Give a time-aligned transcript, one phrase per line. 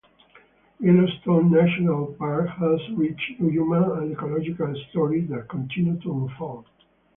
[0.79, 6.65] Yellowstone National Park has rich human and ecological stories that continue to unfold.